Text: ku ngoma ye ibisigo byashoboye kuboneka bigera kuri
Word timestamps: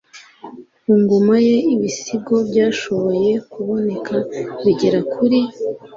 ku 0.81 0.91
ngoma 1.01 1.35
ye 1.47 1.57
ibisigo 1.73 2.35
byashoboye 2.49 3.31
kuboneka 3.51 4.15
bigera 4.63 4.99
kuri 5.13 5.39